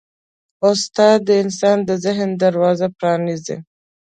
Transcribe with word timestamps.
استاد 0.69 1.19
د 1.27 1.29
انسان 1.43 1.77
د 1.87 1.89
ذهن 2.05 2.29
دروازه 2.43 2.87
پرانیزي. 2.97 3.57